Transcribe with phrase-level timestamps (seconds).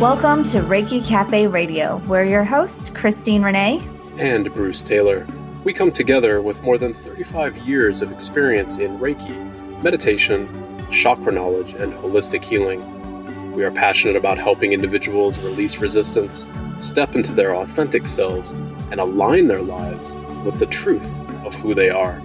[0.00, 2.02] Welcome to Reiki Cafe Radio.
[2.06, 3.82] We're your host, Christine Renee.
[4.18, 5.26] And Bruce Taylor.
[5.64, 11.74] We come together with more than 35 years of experience in Reiki, meditation, chakra knowledge,
[11.74, 13.52] and holistic healing.
[13.52, 16.46] We are passionate about helping individuals release resistance,
[16.78, 18.52] step into their authentic selves,
[18.90, 22.20] and align their lives with the truth of who they are.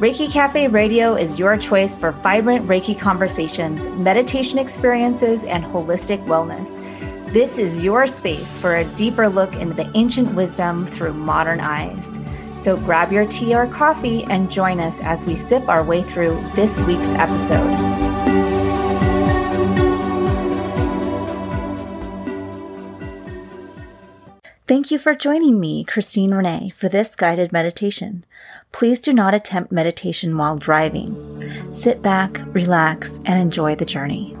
[0.00, 6.82] Reiki Cafe Radio is your choice for vibrant Reiki conversations, meditation experiences, and holistic wellness.
[7.32, 12.18] This is your space for a deeper look into the ancient wisdom through modern eyes.
[12.56, 16.42] So grab your tea or coffee and join us as we sip our way through
[16.56, 17.94] this week's episode.
[24.66, 28.24] Thank you for joining me, Christine Renee, for this guided meditation.
[28.74, 31.14] Please do not attempt meditation while driving.
[31.70, 34.36] Sit back, relax, and enjoy the journey.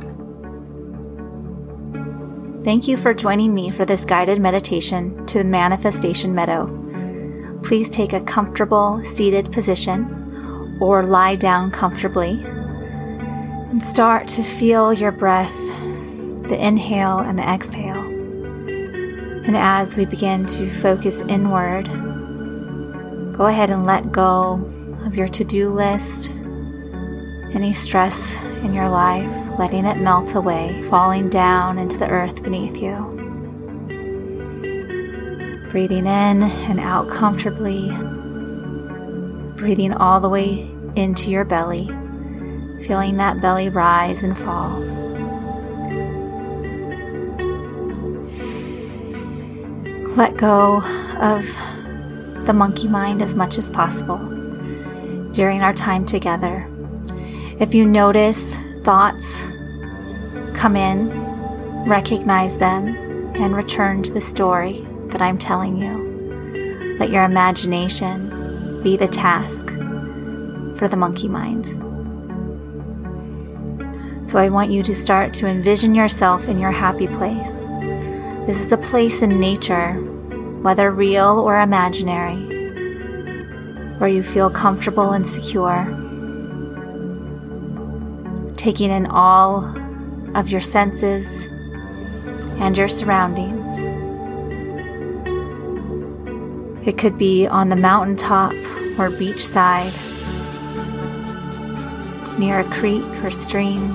[2.64, 7.60] Thank you for joining me for this guided meditation to the Manifestation Meadow.
[7.62, 15.12] Please take a comfortable seated position or lie down comfortably and start to feel your
[15.12, 15.56] breath,
[16.48, 18.02] the inhale and the exhale.
[19.46, 21.88] And as we begin to focus inward,
[23.36, 24.52] go ahead and let go
[25.04, 26.36] of your to do list,
[27.52, 32.76] any stress in your life, letting it melt away, falling down into the earth beneath
[32.76, 32.94] you.
[35.72, 37.88] Breathing in and out comfortably,
[39.56, 41.86] breathing all the way into your belly,
[42.86, 44.78] feeling that belly rise and fall.
[50.16, 50.80] Let go
[51.18, 51.44] of
[52.46, 54.18] the monkey mind as much as possible
[55.32, 56.66] during our time together.
[57.58, 59.42] If you notice thoughts
[60.54, 61.10] come in,
[61.86, 62.88] recognize them,
[63.36, 66.96] and return to the story that I'm telling you.
[66.98, 69.68] Let your imagination be the task
[70.78, 71.66] for the monkey mind.
[74.28, 77.52] So I want you to start to envision yourself in your happy place.
[78.46, 79.94] This is a place in nature,
[80.64, 82.36] whether real or imaginary,
[83.98, 85.84] where you feel comfortable and secure
[88.56, 89.62] taking in all
[90.34, 91.44] of your senses
[92.58, 93.70] and your surroundings.
[96.88, 98.52] It could be on the mountaintop
[98.98, 99.92] or beachside,
[102.38, 103.94] near a creek or stream,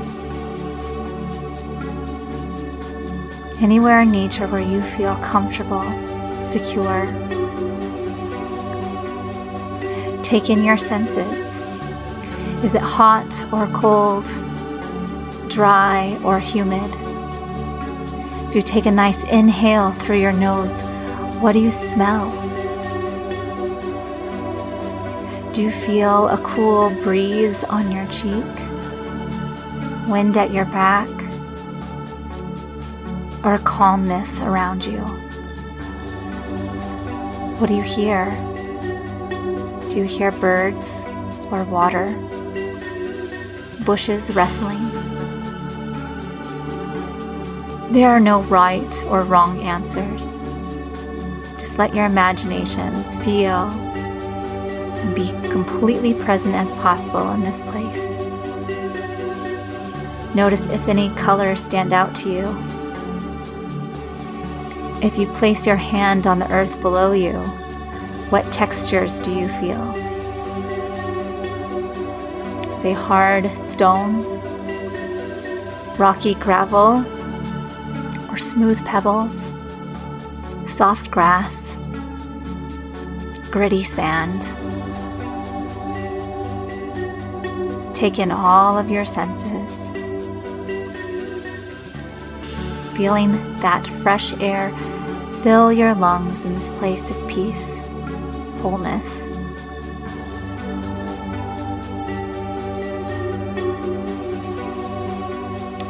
[3.60, 5.82] anywhere in nature where you feel comfortable,
[6.44, 7.06] secure.
[10.24, 11.40] Take in your senses.
[12.64, 14.26] Is it hot or cold?
[15.50, 16.90] dry or humid.
[18.48, 20.84] If you take a nice inhale through your nose,
[21.42, 22.32] what do you smell?
[25.52, 28.46] Do you feel a cool breeze on your cheek?
[30.08, 31.10] Wind at your back?
[33.44, 35.04] Or calmness around you?
[37.60, 38.32] What do you hear?
[39.90, 41.04] Do you hear birds
[41.52, 42.16] or water?
[43.86, 44.80] Bushes rustling?
[47.92, 50.26] There are no right or wrong answers.
[51.60, 58.06] Just let your imagination feel and be completely present as possible in this place.
[60.34, 62.79] Notice if any colors stand out to you.
[65.02, 67.38] If you place your hand on the earth below you,
[68.32, 69.94] what textures do you feel?
[72.84, 74.28] They hard stones,
[75.98, 77.06] rocky gravel,
[78.30, 79.54] or smooth pebbles,
[80.66, 81.78] soft grass,
[83.50, 84.44] gritty sand.
[87.96, 89.99] Take in all of your senses.
[93.00, 93.32] Feeling
[93.62, 94.72] that fresh air
[95.42, 97.80] fill your lungs in this place of peace,
[98.60, 99.28] wholeness.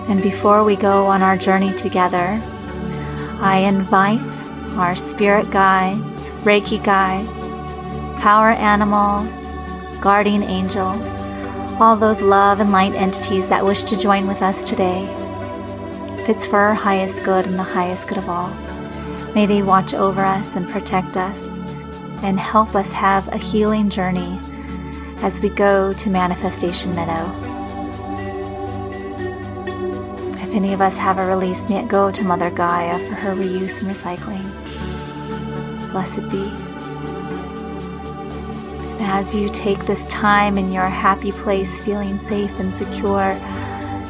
[0.08, 2.40] And before we go on our journey together,
[3.42, 4.44] I invite
[4.78, 7.42] our spirit guides, Reiki guides,
[8.22, 9.34] power animals,
[10.00, 11.12] guardian angels,
[11.82, 15.19] all those love and light entities that wish to join with us today.
[16.30, 18.50] It's for our highest good and the highest good of all,
[19.34, 21.42] may they watch over us and protect us
[22.22, 24.40] and help us have a healing journey
[25.24, 27.26] as we go to Manifestation Meadow.
[30.40, 33.34] If any of us have a release, may it go to Mother Gaia for her
[33.34, 34.46] reuse and recycling.
[35.92, 36.44] Blessed be.
[39.00, 43.36] And as you take this time in your happy place, feeling safe and secure,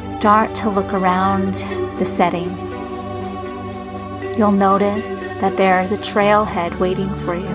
[0.04, 1.64] start to look around
[2.00, 2.48] the setting.
[4.38, 5.06] You'll notice
[5.42, 7.46] that there is a trailhead waiting for you.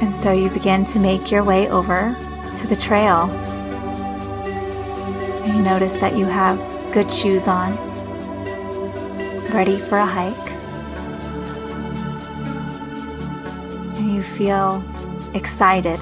[0.00, 2.16] And so you begin to make your way over
[2.56, 3.28] to the trail.
[5.46, 6.58] You notice that you have
[6.90, 7.76] good shoes on,
[9.52, 10.50] ready for a hike.
[13.98, 14.82] And you feel
[15.34, 16.00] excited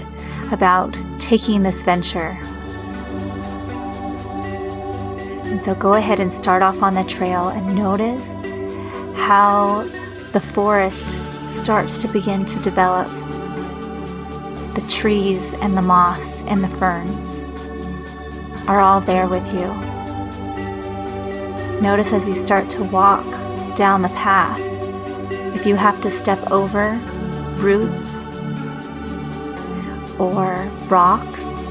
[0.52, 2.38] about taking this venture.
[5.52, 8.30] And so go ahead and start off on the trail and notice
[9.14, 9.82] how
[10.32, 11.18] the forest
[11.50, 13.06] starts to begin to develop
[14.74, 17.42] the trees and the moss and the ferns
[18.66, 19.66] are all there with you.
[21.82, 23.26] Notice as you start to walk
[23.76, 24.58] down the path,
[25.54, 26.98] if you have to step over
[27.58, 28.10] roots
[30.18, 31.61] or rocks,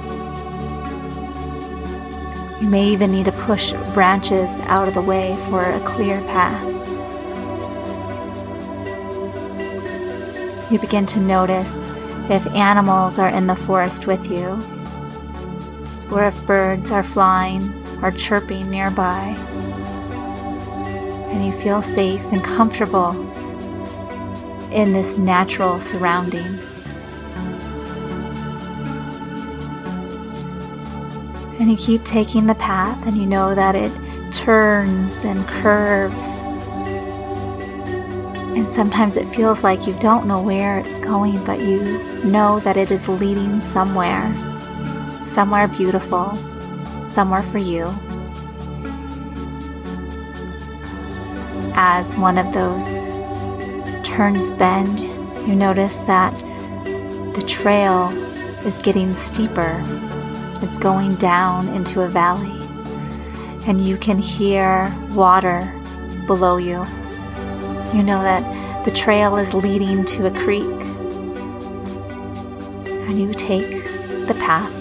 [2.62, 6.64] you may even need to push branches out of the way for a clear path.
[10.72, 11.88] You begin to notice
[12.30, 14.64] if animals are in the forest with you,
[16.12, 17.74] or if birds are flying
[18.04, 19.36] or chirping nearby,
[21.32, 23.12] and you feel safe and comfortable
[24.72, 26.71] in this natural surrounding.
[31.62, 33.94] And you keep taking the path, and you know that it
[34.34, 36.44] turns and curves
[38.56, 41.80] and sometimes it feels like you don't know where it's going, but you
[42.26, 44.30] know that it is leading somewhere,
[45.26, 46.38] somewhere beautiful,
[47.06, 47.86] somewhere for you.
[51.74, 52.84] As one of those
[54.06, 55.00] turns bend,
[55.48, 56.36] you notice that
[57.34, 58.10] the trail
[58.66, 59.82] is getting steeper.
[60.62, 62.62] It's going down into a valley,
[63.66, 65.72] and you can hear water
[66.28, 66.86] below you.
[67.94, 70.64] You know that the trail is leading to a creek.
[72.86, 73.84] And you take
[74.28, 74.72] the path,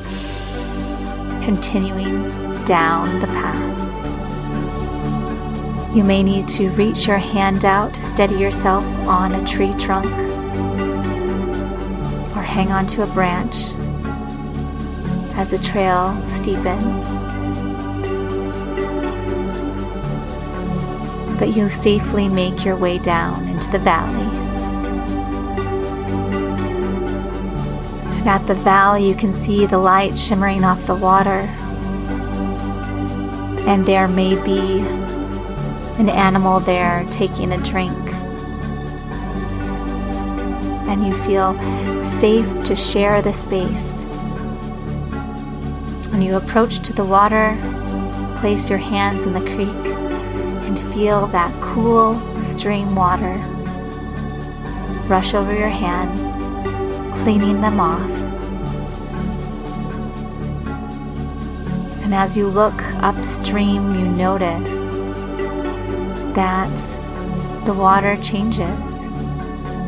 [1.42, 3.80] continuing down the path.
[5.96, 10.06] You may need to reach your hand out to steady yourself on a tree trunk
[12.36, 13.72] or hang onto a branch
[15.40, 17.30] as the trail steepens.
[21.40, 24.26] but you'll safely make your way down into the valley.
[28.18, 31.48] And at the valley, you can see the light shimmering off the water.
[33.66, 34.80] And there may be
[35.98, 37.96] an animal there taking a drink.
[40.86, 41.54] And you feel
[42.02, 44.04] safe to share the space.
[46.10, 47.56] When you approach to the water,
[48.40, 49.94] place your hands in the creek
[50.66, 53.36] and feel that cool stream water
[55.08, 56.20] rush over your hands,
[57.22, 58.10] cleaning them off.
[62.02, 64.74] And as you look upstream, you notice
[66.34, 68.84] that the water changes.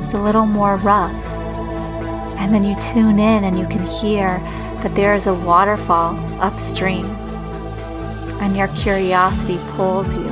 [0.04, 1.24] It's a little more rough.
[2.38, 4.38] And then you tune in and you can hear
[4.82, 7.06] that there is a waterfall upstream.
[8.40, 10.28] And your curiosity pulls you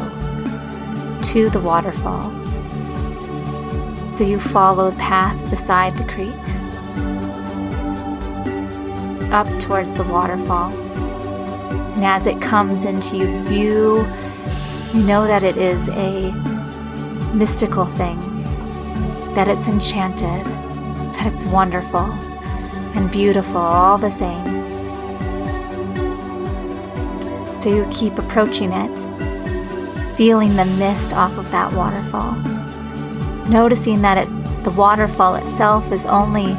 [1.23, 2.30] to the waterfall.
[4.09, 6.35] So you follow the path beside the creek
[9.33, 10.73] up towards the waterfall.
[11.95, 14.04] And as it comes into view,
[14.92, 16.33] you know that it is a
[17.33, 18.19] mystical thing,
[19.35, 22.12] that it's enchanted, that it's wonderful
[22.94, 24.44] and beautiful all the same.
[27.61, 29.11] So you keep approaching it
[30.20, 32.35] feeling the mist off of that waterfall.
[33.49, 36.52] Noticing that it, the waterfall itself is only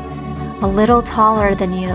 [0.61, 1.89] a little taller than you.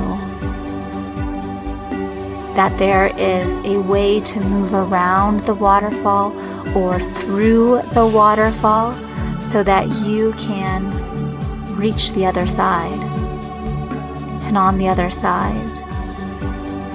[2.54, 6.32] That there is a way to move around the waterfall
[6.76, 8.92] or through the waterfall
[9.40, 10.84] so that you can
[11.74, 13.05] reach the other side.
[14.46, 15.84] And on the other side,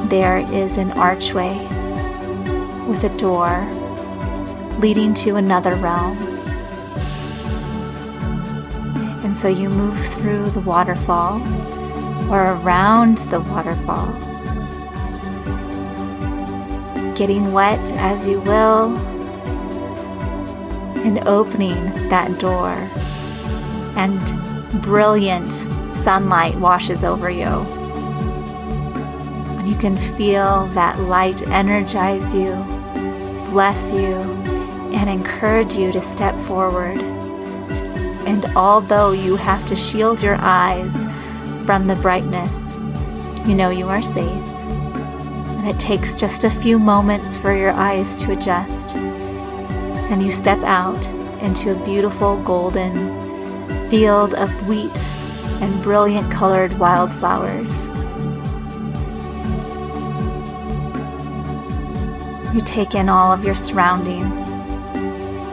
[0.10, 1.58] there is an archway
[2.88, 3.68] with a door
[4.80, 6.18] leading to another realm.
[9.24, 11.42] And so you move through the waterfall
[12.32, 14.12] or around the waterfall,
[17.16, 18.98] getting wet as you will,
[21.06, 21.76] and opening
[22.10, 22.72] that door,
[23.98, 25.66] and brilliant
[26.04, 27.46] sunlight washes over you.
[29.58, 32.54] And you can feel that light energize you,
[33.52, 34.16] bless you,
[34.94, 37.00] and encourage you to step forward.
[38.28, 41.06] And although you have to shield your eyes
[41.66, 42.74] from the brightness,
[43.46, 44.26] you know you are safe.
[44.26, 48.96] And it takes just a few moments for your eyes to adjust.
[48.96, 51.06] And you step out
[51.42, 55.10] into a beautiful golden field of wheat
[55.62, 57.88] and brilliant colored wildflowers.
[62.54, 64.36] You take in all of your surroundings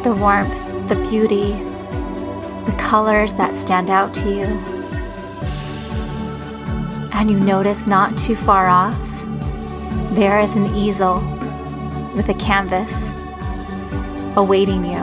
[0.03, 1.53] the warmth, the beauty,
[2.65, 4.47] the colors that stand out to you.
[7.13, 8.99] And you notice not too far off,
[10.15, 11.21] there is an easel
[12.17, 13.13] with a canvas
[14.37, 15.03] awaiting you.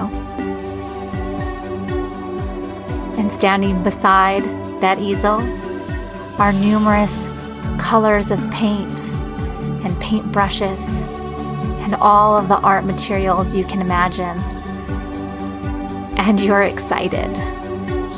[3.18, 4.44] And standing beside
[4.86, 5.42] that easel
[6.40, 7.28] are numerous
[7.80, 9.00] colors of paint
[9.84, 11.02] and paint brushes
[11.82, 14.38] and all of the art materials you can imagine.
[16.20, 17.36] And you're excited.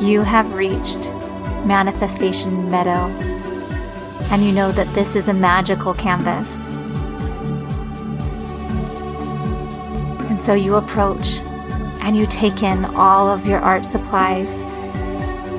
[0.02, 1.10] You have reached
[1.66, 3.08] Manifestation Meadow,
[4.30, 6.68] and you know that this is a magical canvas.
[10.30, 11.40] And so you approach
[12.02, 14.66] and you take in all of your art supplies,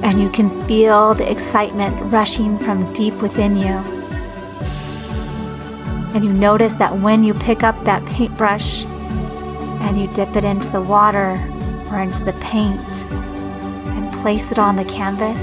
[0.08, 3.74] and you can feel the excitement rushing from deep within you.
[6.14, 10.70] And you notice that when you pick up that paintbrush and you dip it into
[10.70, 11.32] the water
[11.90, 15.42] or into the paint and place it on the canvas,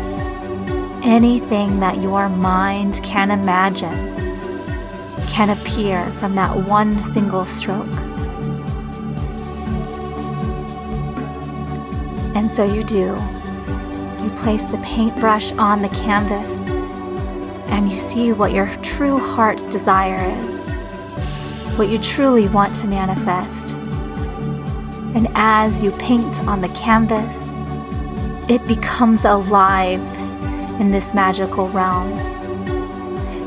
[1.06, 4.16] anything that your mind can imagine
[5.28, 7.86] can appear from that one single stroke.
[12.36, 13.35] And so you do.
[14.26, 16.66] You place the paintbrush on the canvas
[17.70, 20.68] and you see what your true heart's desire is,
[21.78, 23.76] what you truly want to manifest.
[25.14, 27.54] And as you paint on the canvas,
[28.50, 30.02] it becomes alive
[30.82, 32.12] in this magical realm.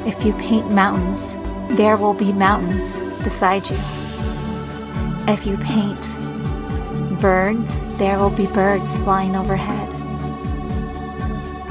[0.06, 1.35] If you paint mountains,
[1.76, 3.78] there will be mountains beside you.
[5.26, 9.77] If you paint birds, there will be birds flying overhead.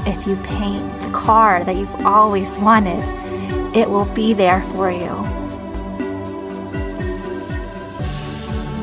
[0.08, 3.04] If you paint the car that you've always wanted,
[3.76, 5.10] it will be there for you.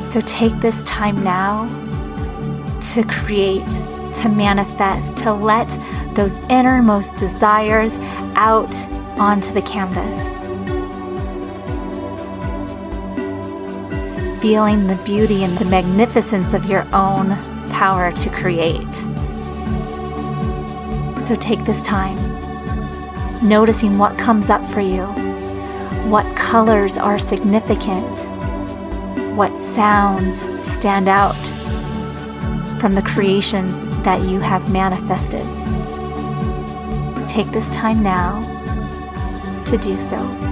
[0.04, 1.66] So take this time now
[2.92, 3.68] to create,
[4.20, 5.68] to manifest, to let
[6.14, 7.98] those innermost desires
[8.36, 8.72] out
[9.18, 10.16] onto the canvas.
[14.40, 17.36] Feeling the beauty and the magnificence of your own
[17.70, 19.15] power to create.
[21.26, 22.16] So take this time,
[23.42, 25.06] noticing what comes up for you,
[26.08, 28.14] what colors are significant,
[29.34, 31.34] what sounds stand out
[32.80, 35.42] from the creations that you have manifested.
[37.28, 38.44] Take this time now
[39.66, 40.45] to do so.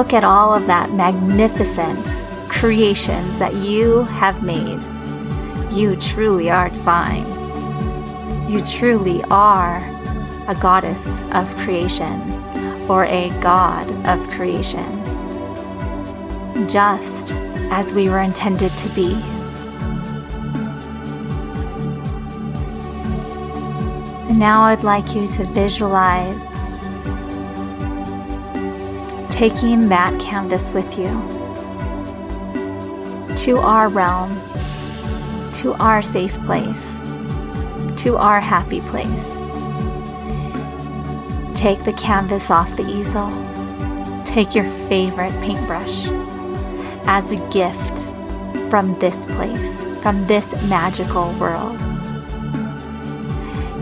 [0.00, 2.06] Look at all of that magnificent
[2.48, 4.80] creations that you have made.
[5.70, 7.26] You truly are divine.
[8.50, 9.76] You truly are
[10.48, 12.18] a goddess of creation
[12.88, 14.88] or a god of creation,
[16.66, 17.34] just
[17.70, 19.12] as we were intended to be.
[24.30, 26.59] And now I'd like you to visualize
[29.40, 31.08] taking that canvas with you
[33.34, 34.28] to our realm,
[35.50, 36.84] to our safe place,
[37.96, 39.28] to our happy place.
[41.58, 43.30] Take the canvas off the easel.
[44.26, 46.08] Take your favorite paintbrush
[47.06, 48.00] as a gift
[48.68, 51.80] from this place, from this magical world.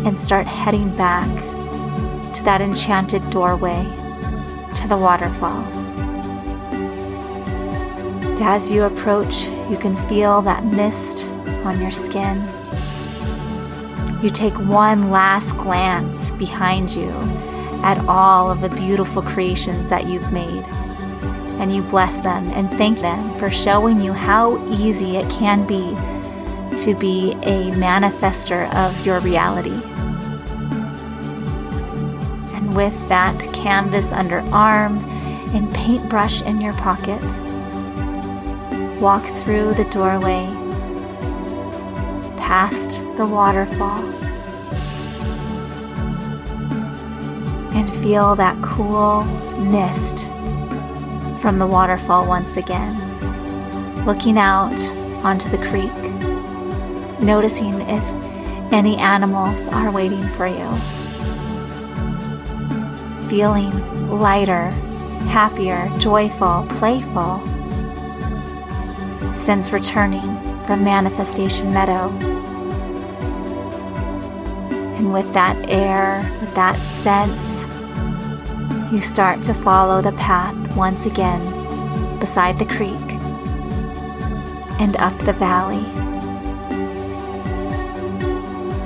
[0.07, 1.27] And start heading back
[2.35, 4.08] to that enchanted doorway
[4.89, 5.65] the waterfall.
[8.41, 11.29] As you approach, you can feel that mist
[11.67, 12.37] on your skin.
[14.23, 17.11] You take one last glance behind you
[17.83, 20.65] at all of the beautiful creations that you've made.
[21.61, 25.95] And you bless them and thank them for showing you how easy it can be
[26.79, 29.81] to be a manifester of your reality
[32.79, 34.99] with that canvas under arm
[35.53, 37.21] and paintbrush in your pocket.
[39.01, 40.47] Walk through the doorway,
[42.37, 44.05] past the waterfall,
[47.75, 49.25] and feel that cool
[49.59, 50.27] mist
[51.43, 52.95] from the waterfall once again.
[54.07, 54.79] Looking out
[55.25, 55.99] onto the creek,
[57.21, 58.05] noticing if
[58.73, 60.98] any animals are waiting for you
[63.29, 64.71] feeling lighter,
[65.29, 67.41] happier, joyful, playful
[69.37, 72.09] since returning from Manifestation Meadow.
[74.97, 77.65] And with that air, with that sense,
[78.93, 81.41] you start to follow the path once again
[82.21, 82.95] beside the creek
[84.81, 85.83] and up the valley,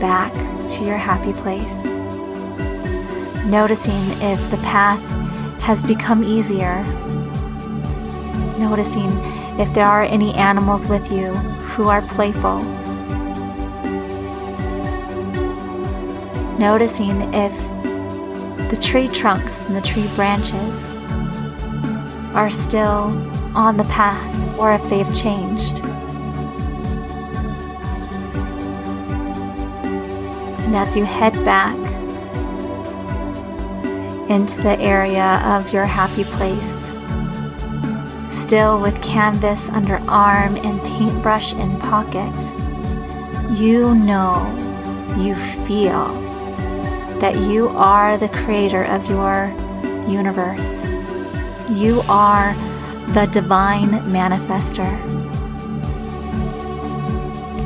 [0.00, 0.32] back
[0.68, 2.01] to your happy place
[3.46, 5.00] noticing if the path
[5.60, 6.82] has become easier,
[8.58, 9.10] noticing
[9.58, 11.34] if there are any animals with you
[11.74, 12.62] who are playful,
[16.58, 17.56] noticing if
[18.70, 20.98] the tree trunks and the tree branches
[22.34, 23.12] are still
[23.54, 25.80] on the path or if they've changed.
[30.64, 31.76] And as you head back
[34.32, 36.90] into the area of your happy place.
[38.34, 42.34] Still with canvas under arm and paintbrush in pocket,
[43.52, 44.40] you know,
[45.18, 46.08] you feel
[47.20, 49.52] that you are the creator of your
[50.08, 50.84] universe.
[51.70, 52.54] You are
[53.12, 54.90] the divine manifester.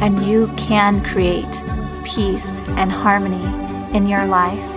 [0.02, 1.62] And you can create
[2.04, 3.46] peace and harmony
[3.96, 4.75] in your life.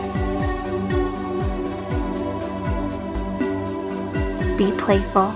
[4.59, 5.31] Be playful.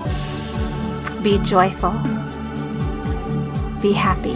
[1.22, 1.92] Be joyful.
[3.80, 4.34] Be happy.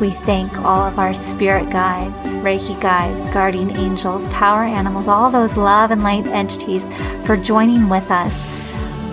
[0.00, 5.58] We thank all of our spirit guides, Reiki guides, guardian angels, power animals, all those
[5.58, 6.86] love and light entities
[7.26, 8.34] for joining with us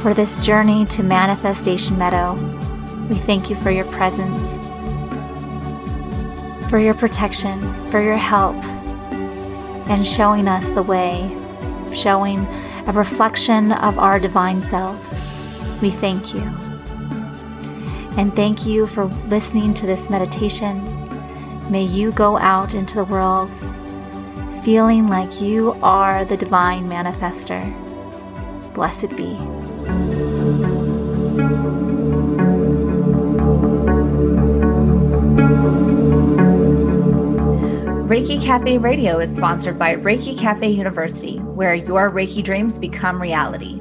[0.02, 2.36] for this journey to Manifestation Meadow.
[3.10, 4.54] We thank you for your presence,
[6.70, 7.60] for your protection,
[7.92, 8.56] for your help,
[9.90, 11.38] and showing us the way
[11.94, 12.46] showing
[12.88, 15.12] a reflection of our divine selves.
[15.82, 16.42] We thank you.
[18.18, 20.82] And thank you for listening to this meditation.
[21.72, 23.56] May you go out into the world
[24.64, 27.64] feeling like you are the divine manifester.
[28.74, 29.61] Blessed be.
[38.12, 43.80] Reiki Cafe Radio is sponsored by Reiki Cafe University, where your Reiki dreams become reality.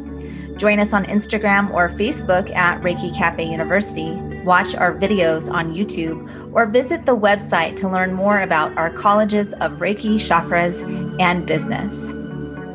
[0.56, 4.14] Join us on Instagram or Facebook at Reiki Cafe University.
[4.44, 9.52] Watch our videos on YouTube or visit the website to learn more about our colleges
[9.54, 10.80] of Reiki, chakras,
[11.20, 12.10] and business.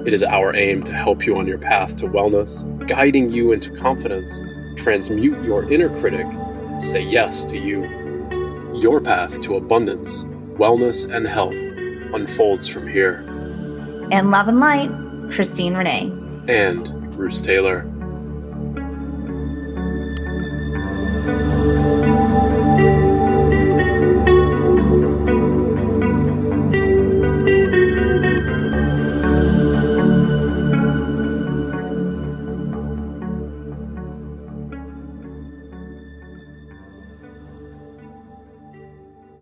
[0.05, 3.71] It is our aim to help you on your path to wellness, guiding you into
[3.71, 4.41] confidence,
[4.75, 6.27] transmute your inner critic,
[6.81, 7.85] say yes to you.
[8.77, 10.25] Your path to abundance
[10.57, 11.55] wellness, and health
[12.13, 13.23] unfolds from here.
[14.11, 14.89] And love and light.
[15.31, 16.11] Christine Renee,
[16.47, 17.81] and Bruce Taylor.